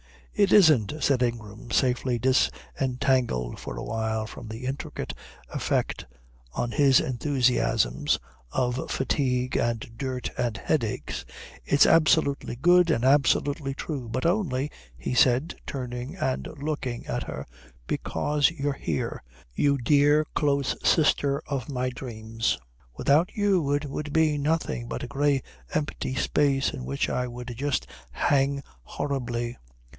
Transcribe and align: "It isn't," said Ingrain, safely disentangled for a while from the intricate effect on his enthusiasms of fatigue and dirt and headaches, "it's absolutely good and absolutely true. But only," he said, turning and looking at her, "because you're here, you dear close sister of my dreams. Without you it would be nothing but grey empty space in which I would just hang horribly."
"It 0.33 0.51
isn't," 0.51 0.93
said 1.01 1.21
Ingrain, 1.21 1.69
safely 1.69 2.17
disentangled 2.17 3.59
for 3.59 3.77
a 3.77 3.83
while 3.83 4.25
from 4.25 4.47
the 4.47 4.65
intricate 4.65 5.13
effect 5.53 6.07
on 6.53 6.71
his 6.71 6.99
enthusiasms 6.99 8.17
of 8.51 8.89
fatigue 8.89 9.55
and 9.57 9.91
dirt 9.97 10.31
and 10.39 10.57
headaches, 10.57 11.23
"it's 11.63 11.85
absolutely 11.85 12.55
good 12.55 12.89
and 12.89 13.03
absolutely 13.05 13.75
true. 13.75 14.09
But 14.09 14.25
only," 14.25 14.71
he 14.97 15.13
said, 15.13 15.53
turning 15.67 16.15
and 16.15 16.47
looking 16.59 17.05
at 17.05 17.23
her, 17.23 17.45
"because 17.85 18.49
you're 18.49 18.73
here, 18.73 19.21
you 19.53 19.77
dear 19.77 20.25
close 20.33 20.75
sister 20.83 21.43
of 21.45 21.69
my 21.69 21.89
dreams. 21.91 22.57
Without 22.97 23.29
you 23.35 23.71
it 23.73 23.85
would 23.85 24.11
be 24.11 24.39
nothing 24.39 24.87
but 24.87 25.07
grey 25.07 25.43
empty 25.75 26.15
space 26.15 26.71
in 26.71 26.85
which 26.85 27.07
I 27.07 27.27
would 27.27 27.53
just 27.55 27.85
hang 28.09 28.63
horribly." 28.81 29.57